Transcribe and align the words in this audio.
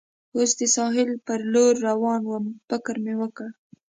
اوس 0.35 0.51
د 0.59 0.61
ساحل 0.75 1.09
پر 1.27 1.39
لور 1.53 1.73
روان 1.87 2.21
ووم، 2.25 2.45
فکر 2.69 2.95
مې 3.03 3.13
وکړ. 3.21 3.47